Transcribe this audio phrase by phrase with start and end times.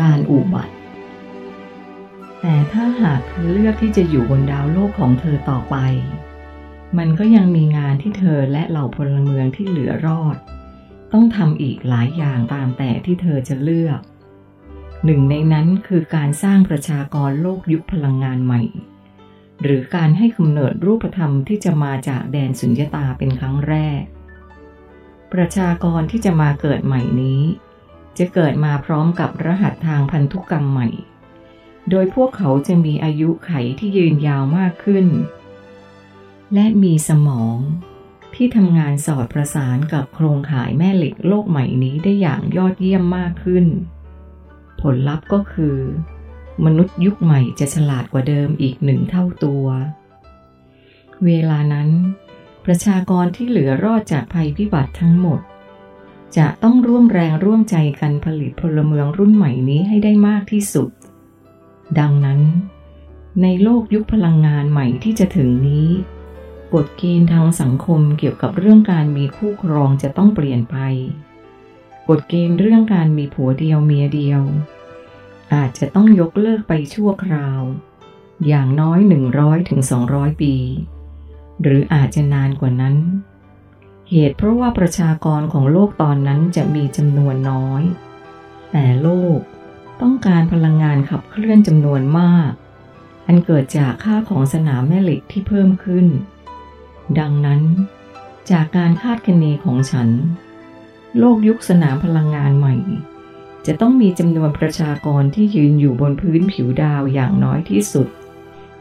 [0.00, 0.74] การอุบัติ
[2.40, 5.76] แต่ถ้าหากเธอเลือกที่จะอยู่บนดาวโลกของเธอต่อไป
[6.98, 10.36] มันก็ยังมีงานที่เธอและเหล่าพลเมืองที่เหลือรอด
[11.12, 14.00] ต้องทำอีกหลายอย่างตามแต่ที่เธอจะเลือก
[15.04, 18.62] หนึ่งในนั้นคือการสร้างประชากรโลกยุคพลังงานใหม่
[19.62, 24.02] หรือการให้กำเนิดรูปธรรมที่จะมาจากแดนสุญญตาเป็นครั้งแรก
[25.32, 27.42] ประชากรที่จะมาเกิดใหม่นี้
[28.18, 30.88] จะเกิดมาพร้อมกับรหัสทางพันธุกรรมใหม่
[31.90, 35.06] โดยพวกเขาจะมีอายุไขที่ยืนยาวมากขึ้น
[36.54, 37.56] และมีสมอง
[38.34, 43.66] ที่ทำงานสอดประสานกับโครงข่ายแม่เหล็กโลกใหม่นี้ได้อย่างยอดเยี่ยมมากขึ้น
[44.80, 45.78] ผลลัพธ์ก็คือ
[46.64, 49.64] มนุษย์ยุคใหม่จะฉลาดกว่าเดิมอีกหนึ่งเท่าตัว
[51.24, 51.88] เวลานั้น
[52.64, 55.40] ประชากรที่เหลือรอดจากภัยพิบัติทั้งหมด
[56.36, 60.90] จะต้องร่วมแรงร่วมใจกันผลิตพลเมืองรุ่นใหม่นี้ให้ได้มากที่สุด
[61.98, 62.40] ดังนั้น
[63.42, 65.88] ในโลกยุคพลังงานใหม่ที่จะถึงนี้
[66.74, 70.76] กฎเกณฑ์ทางสังคมเกี่ยวกับเรื่องการมีคู่ครองจะต้องเปลี่ยนไป
[72.08, 74.42] กฎเกณฑ์เรื่องการมีผัวเดียวเมียเดียว
[75.54, 77.60] อาจจะต้องยกเลิกไปชั่วคราว
[78.46, 78.98] อย่างน้อย
[79.34, 80.54] 100ถึง200 ปี
[81.62, 82.96] หรืออาจจะนานกว่านั้น
[84.10, 87.82] เหตุเพราะว่าประชากรของโลกตอนนั้นจะมีจำนวนน้อย
[88.72, 89.38] แต่โลก
[90.00, 92.50] ต้องการพลังงานขับเคลื่อนจำนวนมาก
[93.26, 96.06] อันเกิดจากค่าของสนามแม่เหล็กที่เพิ่มขึ้น
[97.18, 97.62] ดังนั้น
[98.50, 100.08] จากการคาดคะเนของฉัน
[101.18, 102.74] โลกยุคสนามพลังงานใหม่
[103.66, 108.08] จะต้องมีจำนวนประชากรที่ยืนอยู่บนพื้นผิวดาวอย่างน้อยที่สุด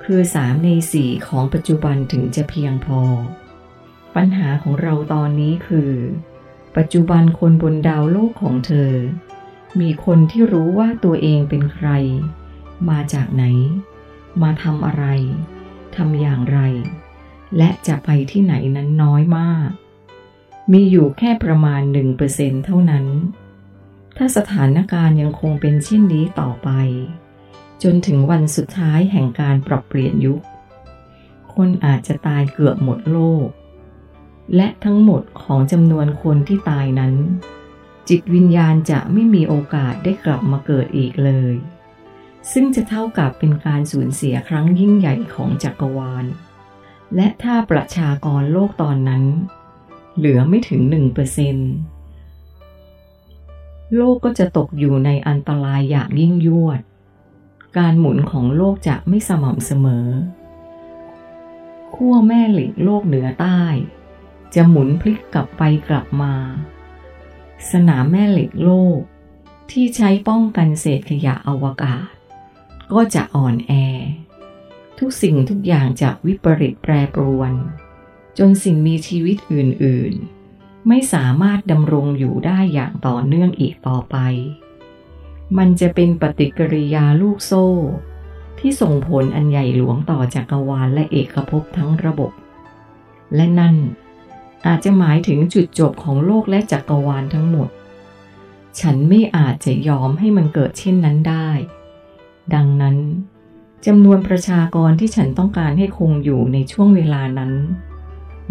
[0.04, 3.02] คือสามในสี่ของปัจจุบันถึงจะเพียงพอ
[4.16, 5.92] ปัญหาของเราตอนนี้คือ
[6.76, 8.92] ปัจจุบันคนบนดาวโลกของเธอ
[9.80, 11.90] มีคนที่รู้ว่าตัวเองเป็นใคร
[12.90, 13.44] มาจากไหน
[14.42, 15.06] มาทำอะไร
[15.96, 16.60] ทำอย่างไร
[17.58, 19.70] และจะไปที่ไหนนั้นน้อยมาก
[20.72, 21.82] มีอยู่แค่ประมาณ
[22.24, 23.06] 1%เท่านั้น
[24.18, 26.70] ถ้าสถานการณ์ยังคงเป็นเช่นนี้ต่อไป
[27.84, 30.42] จนถึงวันสุดท้ายแห่งการปรับเปลี่ยนยุค
[31.56, 33.48] คนอาจจะตายเกือบหมดโลก
[34.56, 37.14] และทั้งหมดของจำนวนคนที่ตายนั้น
[38.10, 41.56] จิตวิญญาณจะไม่มีโอกาสได้กลับมาเกิดอีกเลย
[42.52, 46.26] ซึ่งจะเท่ากับเป็นการสูญเสียครั้งยิ่งใหญ่ของจักรวาล
[47.16, 49.24] และถ้าประชากรโลกตอนนั้น
[50.18, 51.58] เหลือไม่ถึงหนึ่งเปอร์เซน
[53.96, 56.80] โลกก็จะตกอยู่ในอันตรายอย่างยิ่งยวด
[57.78, 60.08] การหมุนของโลกจะไม่สม่ำเสมอ
[61.96, 63.62] ขั้วแม่เหล็กโลกเหนือใต้
[64.56, 66.34] จะหมุนพลิกกลับไปกลับมา
[67.72, 69.00] สนามแม่เหล็กโลก
[69.72, 72.08] ที่ใช้ป้องกันเศษขยะอวกาศ
[72.94, 73.72] ก็จะอ่อนแอ
[75.00, 77.54] ทุกสิ่งทุกอย่างจากวิปริตแปรปรวน
[78.38, 80.14] จนสิ่งมีชีวิตอื่น
[80.52, 84.18] ๆ ไม่สามารถดำรงอยู่ได้อย่างต่อเนื่องอีกต่อไป
[85.58, 87.68] มันจะเป็นปฏิกิริยาลูกโซ่
[88.60, 92.32] ที่ส่งผลอันใหญ่หลวงต่อจักรวาลและเอกภพทั้งระบบ
[93.36, 93.76] และนั่น
[94.68, 97.70] อาจจะหมายถึงจุดจบของโลกและจักรวาลทั้งหมด
[98.80, 101.50] ฉันไม่อาจจะยอมให้มันเกิดเช่นนั้นได้
[102.54, 102.98] ดังนั้น
[103.86, 107.52] จำนวนประชากรที่ฉันต้องการให้คงอยู่ในช่วงเวลานั้น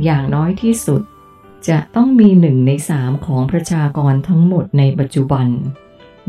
[0.04, 1.02] อย่างน้อยที่สุด
[1.68, 5.46] จะต้องมีหนึ่งในสามของประชากรทั้งหมดในปัจจุบัน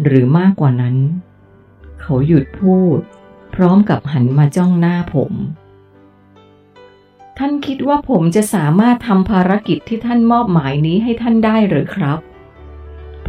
[0.04, 0.96] หรือมากกว่านั้น
[2.02, 3.00] เขาหยุดพูด
[3.54, 5.32] พร้อมกับหันมาจ้องหน้าผม
[7.42, 12.20] ท่านคิดว่าผมจะสามารถทำภารกิจที่ท่านมอบหมายนี้ให้ท่านได้หรือครับ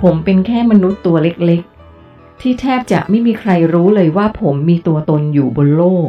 [0.00, 6.08] ผมเป็นแค่มนุษย์ตัวเล็กๆ ที่แทบจะไม่มีใครรู้เลยว่าผมมีตัวตนอยู่บนโลก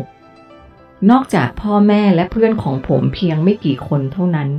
[1.09, 4.49] นอกจากพ่อแม่และเพื่อนของผมเพียงไม่กี่คนเท่านั้น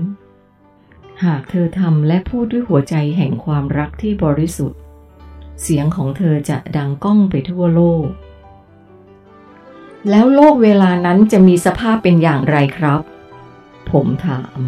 [1.25, 4.78] หากเธอทำและพูดด้วยหัวใจแห่งความรักที่บริสุทธิ์
[5.62, 8.06] เสียงของเธอจะดังก้องไปทั่วโลก
[10.11, 13.00] แล้วโลกเวลานั้นจะมีสภาพเป็นอย่างไรครับ
[13.92, 14.58] ผมถาม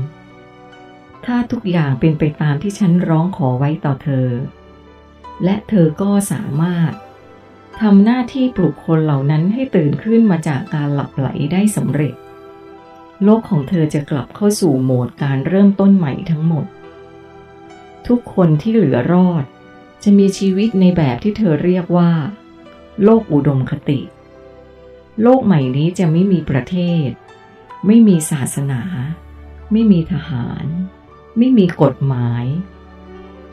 [1.24, 4.28] ถ้าทุกอย่างเป็นไปตามที่ฉันร้องขอไว้ต่อเธอ
[5.44, 6.92] และเธอก็สามารถ
[7.80, 12.14] ทำหน้าที่ปลุกคนเหล่านั้นให้ตื่นขึ้นมาจากการหลับไหลได้สำเร็จ
[13.24, 16.66] โลกของเธอจะกลับเข้าสู่โหมดการเริ่มต้นใหม่ทั้งหมด
[18.08, 19.44] ทุกคนที่เหลือรอด
[20.02, 22.12] จะมีชีวิตในแบบที่เธอเรียกว่า
[23.04, 24.00] โลกอุดมคติ
[25.22, 26.76] โลกใหม่นี้จะไม่มีประเท
[27.06, 27.08] ศ
[27.86, 28.82] ไม่มีศาสนา
[29.72, 30.66] ไม่มีทหาร
[31.38, 32.44] ไม่มีกฎหมาย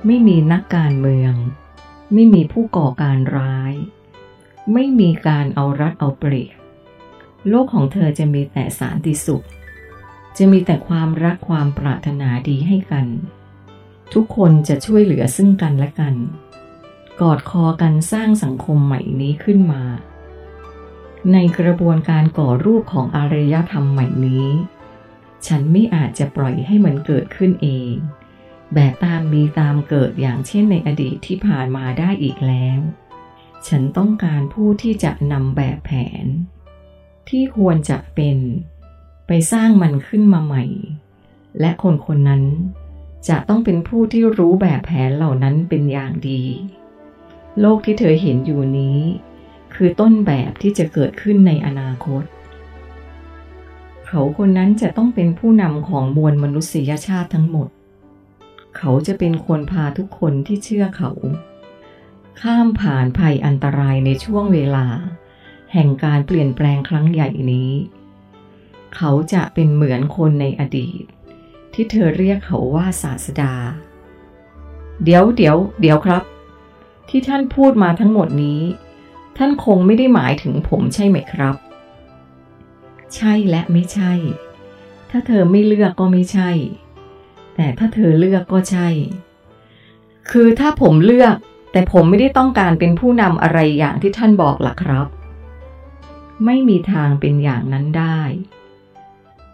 [0.06, 1.33] ไม่มีนักการเมือง
[2.13, 3.74] ไม่มีผู้ก่อการร้าย
[4.74, 6.57] ไม่มีการเอารัดเอาเปรียบ
[7.50, 9.45] โลกของเธอจะมีแต่สารติสุข
[10.38, 13.07] จะมีแต่ความรักความปรารถนาดีให้กัน
[14.13, 16.16] ทุกคนจะช่วยเหลือซึ่งกันและกัน
[17.22, 19.83] กอดคอกันสร้างสังคมใหม่นี้ขึ้นมา
[21.33, 24.47] ในกระบวนการก่อรูปของอารยธรรมใหม่นี้
[25.47, 27.94] ฉันไม่อาจจะปล่อยให้มันเกิดขึ้นเอง
[28.73, 32.79] แบบตามมีตามเกิดอย่างเช่นในอดีตที่ผ่านมาได้อีกแล้ว
[33.68, 35.91] ฉันต้องการผู้ที่จะนำแบบแผ
[36.23, 36.25] น
[37.29, 38.38] ที่ควรจะเป็น
[39.27, 40.65] ไปสร้างมันขึ้นมาใหม่
[41.59, 42.44] และคนคนนั้น
[43.29, 46.44] จะต้องเป็นผู้ที่รู้แบบแผนเหล่านั้นเป็นอย่างดี
[47.59, 49.00] โลกที่เธอเห็นอยู่นี้
[49.75, 52.23] คือต้นแบบที่จะเกิดขึ้นในอนาคต
[54.07, 57.68] เขาคนนั้นจะต้องเป็นผู้นำของมวลมนุษยชาติทั้งหมด
[58.77, 61.12] เขาจะเป็นคนพาทุกคนที่เชื่อเขา
[62.41, 64.88] ข้ามผ่านภัยอันตรายในช่วงเวลา
[65.73, 67.71] แห่งการเปลี่ยนแปลงครั้งใหญ่นี้
[68.95, 71.03] เขาจะเป็นเหมือนคนในอดีต
[71.73, 73.53] ที่เธอเรียกเขาว่าศาสดา
[75.03, 76.23] เดี๋ยวเดี๋ยวเดี๋ยวครับ
[77.09, 78.62] ที่ท่านพูดมาทั้งหมดนี้
[79.38, 81.56] ท่านคงไม่ได้หมายถึงผมใช่ไหมครับ
[83.16, 84.13] ใช่และไม่ใช่
[85.10, 86.51] ถ้าเธอไม่เลือกก็ไม่ใช่
[87.56, 88.88] แต่ถ้าเธอเลือกก็ใช่
[90.31, 91.36] คือถ้าผมเลือก
[91.72, 95.07] แต่ผมไม่ได้ต้องการเป็นผู้นำอะไรอย่างที่ท่านบอกล่ะครับ
[96.45, 98.22] ไม่มีทางเป็นอย่างนั้นได้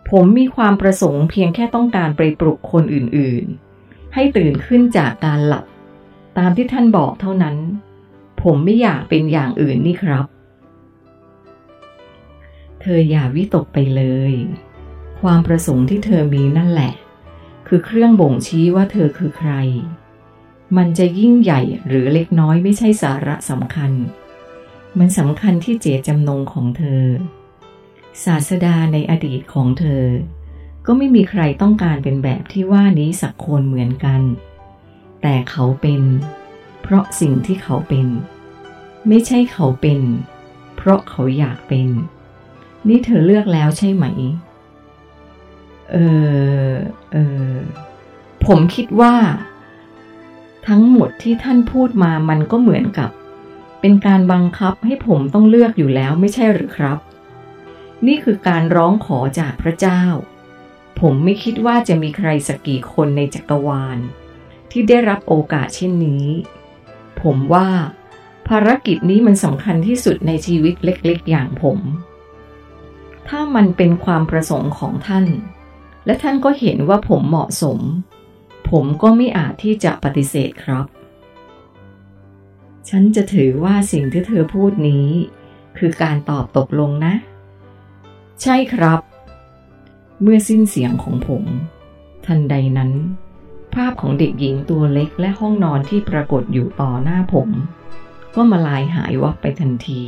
[0.09, 5.65] ผมมีความประสงค์เพียงแค่ต้องการไปปลุกคนอื่นๆ ให้ตื่นขึ้นจากการหลับ
[6.38, 7.56] ตามที่ท่านบอกเท่านั้น
[8.42, 10.25] ผมไม่อยากเป็นอย่างอื่นนี่ครับ
[12.81, 14.34] เธออย่าวิตกไปเลย
[15.22, 16.94] ความประสงค์ที่เธอมีนั่นแหละ
[17.68, 19.51] คือเครื่องบ่งชี้ว่าเธอคือใคร
[20.78, 23.92] มันจะยิ่งใหญ่หรือเล็กน้อยไม่ใช่สาระสำคัญ
[25.00, 27.04] มันสำคัญที่เจตจำนงของเธอ
[28.24, 30.06] ศาสดาในอดีตของเธอ
[30.86, 34.22] ก็ไม่มีใครต้องการเป็นแบบที่ว่านี้สักคนเหมือนกัน
[35.22, 36.01] แต่เขาเป็น
[36.89, 38.07] เพราะสิ่งที่เขาเป็น
[39.07, 40.01] ไม่ใช่เขาเป็น
[40.75, 41.89] เพราะเขาอยากเป็น
[42.88, 44.06] นี่เธอเลือกแล้วใช่ไหม
[45.92, 45.98] เอ
[46.69, 46.72] อ
[47.12, 47.18] เอ
[47.51, 47.56] อ
[48.45, 49.16] ผมคิดว่า
[50.68, 53.10] ทั้งหมดที่ท่านพูดมามันก็เหมือนกับ
[53.81, 56.98] เป็นการบังคับให้ผมต้องเลือกอยู่แล้วไม่ใช่หรือครับ
[58.07, 60.01] นี่คือการร้องขอจากพระเจ้า
[61.00, 63.98] ผมไม่คิดว่าจะมีใครสักกี่คนในจักรวาล
[64.72, 66.25] ที่ได้รับโอกาสเช่นนี้
[67.21, 67.67] ผมว่า
[68.47, 71.79] ภารกิจนี้มันสำคัญที่สุดในชีวิตเล็กๆ อย่างผม
[73.27, 75.25] ถ้ามันเป็นความประสงค์ของท่าน
[76.05, 77.79] และท่านก็เห็นว่าผมเหมาะสม
[78.69, 80.85] ผมก็ไม่อาจที่จะปฏิเสธครับ
[82.89, 85.07] ฉันจะถือว่าสิ่งที่เธอพูดนี้
[85.77, 87.13] คือการตอบตกลงนะ
[88.41, 88.99] ใช่ครับ
[90.21, 91.43] เมื่อสิ้นเสียงของผม
[92.25, 92.91] ทันใดนั้น
[93.77, 97.50] ภาพของเด็กหญิงตัวเล็กและห้องนอนที่ปรากฏอยู่ต่อหน้าผม
[98.35, 100.03] ก็มาลายหายวับไปทันที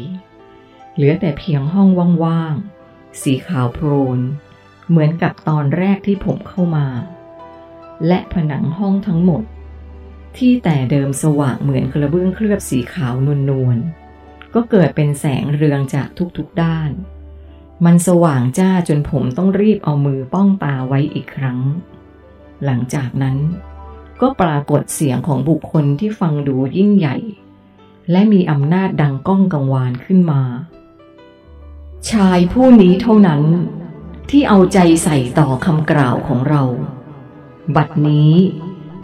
[0.96, 1.90] เหลือแต่เพียงห้อง
[2.24, 4.20] ว่างๆ สีขาวโพลน
[4.90, 6.88] เหมือนกับตอนแรกที่ผมเข้ามา
[8.08, 9.44] และผนังห้องทั้งหมด
[10.38, 13.14] ที่แต่เดิมสว่างเหมือนกระเบื้องเคลือบสีขาว
[13.50, 16.08] นวลๆ ก็เกิดเป็นแสงเรืองจาก
[16.38, 16.92] ทุกๆด้าน
[17.86, 21.60] มันสว่างจ้าจนผมต้องรีบเอามือป้องตาไว้อีกครั้ง
[22.66, 23.38] หลังจากนั้น
[24.22, 27.18] ก็ปรากฏเสียงของบุคคลที่ฟังดูยิ่งใหญ่
[28.12, 30.42] และมีอำนาจดังก้องกังวานขึ้นมา
[32.12, 33.44] ชายผู้นี้เท่านั้น
[34.30, 36.64] ที่เอาใจใส่ต่อคำกล่าวของเรา
[37.76, 38.34] บัดนี้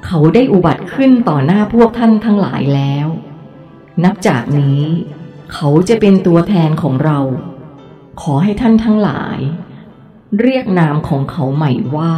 [0.06, 3.08] เขาได้อุบัติขึ้นต่อหน้าพวกท่านทั้งหลายแล้ว
[4.04, 4.82] นับจากนี้
[5.54, 7.20] เขาจะเป็นตัวแทนของเรา
[8.22, 9.40] ขอให้ท่านทั้งหลาย
[10.40, 12.14] เรียกนามของเขาใหม่ว่า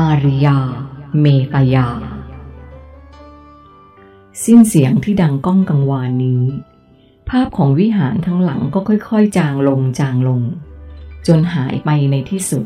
[0.00, 0.58] อาริยา
[1.20, 1.88] เมตยา
[4.44, 6.44] สิ้นเสียงที่ดังก้องกังวานนี้
[7.28, 10.40] ภาพของวิหารทั้งหลังก็ค่อยๆ จางลงจางลง
[11.26, 12.64] จนหายไปในที่สุด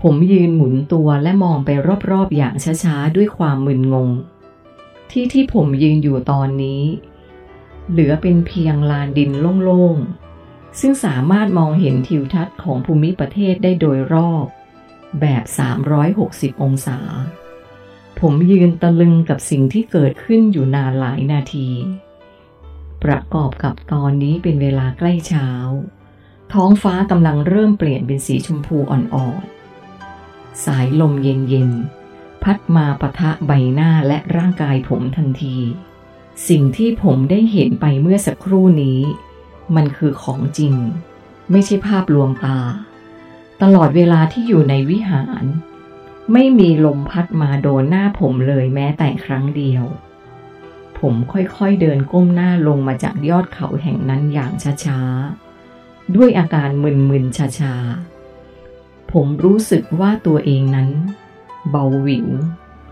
[0.00, 1.70] ผมยืนหมุนตัวและมองไป
[2.10, 4.10] รอบๆอย่างช้าๆ ด้วยความมึนงง
[5.10, 6.82] ที่ที่ผมยืนอยู่ตอนนี้
[7.90, 9.30] เหลือเป็นเพียงลานดิน
[9.64, 14.46] โล่งๆซึ่งสามารถมองเห็นทิวทัศน์ของภูมิประเทศได้โดยรอบ
[15.20, 15.42] แบบ
[16.02, 16.98] 360 องศา
[18.20, 21.70] ผมยืนตะลึงกับสิ่งที่เกิดขึ้นอยู่นานหลายนาที
[23.04, 25.48] ประกอบกับตอนนี้เป็นเวลาใกล้เช้า
[26.52, 35.56] ท้องฟ้ากำลังเริ่มเปลี่ยนเป็นสีชมพูอ่อนๆ สายลมเย็นๆ พัดมาปะทะใบหน้าและร่างกายผมทันที
[36.48, 39.00] สิ่งที่ผมได้เห็นไปเมื่อสักครู่นี้
[39.76, 40.74] มันคือของจริง
[41.50, 42.58] ไม่ใช่ภาพลวงตา
[43.62, 45.44] ตลอดเวลาที่อยู่ในวิหาร
[46.32, 49.84] ไม่มีลมพัดมาโดนหน้าผมเลยแม้แต่ครั้งเดียว
[50.98, 54.52] ผมค่อยๆเดินก้มหน้าลงมาจากยอดเขาแห่งนั้นอย่าง
[54.84, 60.90] ช้าๆ ด้วยอาการมึนๆชาๆ ผมรู้สึกว่าตัวเองนั้น
[61.70, 62.28] เบาหวิว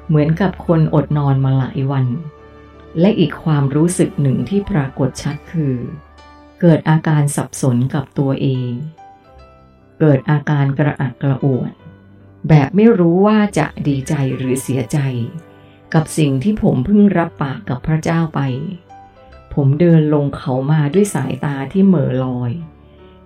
[0.08, 2.06] เหมือนกับคนอดนอนมาหลายวัน
[3.00, 5.74] และอีกความรู้สึกหนึ่งที่ปรากฏชัดคือ
[6.60, 8.70] เกิดอาการสับสนกับตัวเอง
[10.00, 11.72] เกิดอาการกระอักกระอ่วน
[12.48, 14.98] แบบไม่รู้ว่าจะดีใจหรือเสียใจ
[15.94, 18.40] กับสิ่งที่ผมเพิ่งรับปากกับพระเจ้าไป
[19.54, 22.52] ผมเดินลงเขามาด้วยสายตาที่เหม่อลอย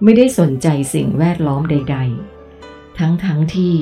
[0.03, 1.99] ไม่ได้สนใจสิ่งแวดล้อมใด
[2.49, 3.77] ๆ ทั้งๆทที่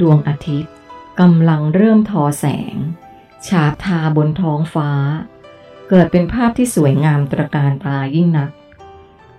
[0.00, 0.72] ดวงอาทิตย์
[1.20, 2.76] กำลังเริ่มทอแสง
[3.46, 4.90] ฉาบทาบนท้องฟ้า
[5.88, 8.50] เกิดเป็นภาพที่สวยงามตระการตายิ่งนัก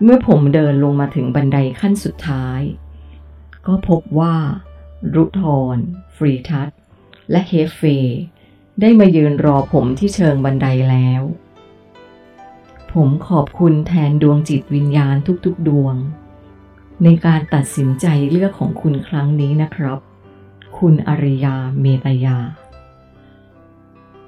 [0.03, 2.61] เมื่อผมเดินลงมาถึงบันไดขั้นสุดท้าย
[3.67, 4.35] ก็พบว่า
[5.15, 5.77] รุทอร
[6.15, 6.69] ฟรีทัศ
[7.31, 7.81] และเฮฟเฟ
[8.81, 11.21] ได้มายืนรอผมที่เชิงบันไดแล้ว
[12.93, 15.95] ผมขอบคุณแทนดวงจิตวิญญาณทุกๆดวง
[17.03, 19.99] ในการตัดสินใจเลือกของคุณครั้งนี้นะครับ
[20.77, 22.37] คุณอริยาเมตยา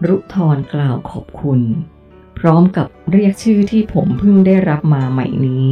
[0.08, 1.60] รุทอรกล่าวขอบคุณ
[2.40, 5.68] พร้อมกับเรียกชื่อที่ผมเพิ่งได้รับมาใหม่นี้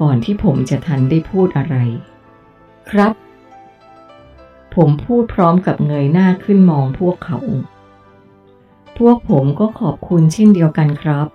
[0.00, 1.76] ก่อนที่ผมจะทันได้พูดอะไร
[2.90, 3.12] ครับ
[4.74, 7.38] ผมพูดพร้อมกับเงยหน้าขึ้นมองพวกเขา
[8.98, 11.26] พวกผมก็ขอบคุณเช่นเดียวกันครับ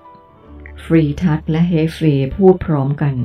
[0.83, 1.99] ฟรีทัศและเฮฟเฟ
[2.35, 3.15] พูดพร้อมกัน